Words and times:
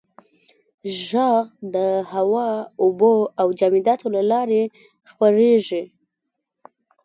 •ږغ 1.03 1.43
د 1.73 1.77
هوا، 2.13 2.49
اوبو 2.83 3.13
او 3.41 3.47
جامداتو 3.59 4.07
له 4.15 4.21
لارې 4.31 4.63
خپرېږي. 5.09 5.83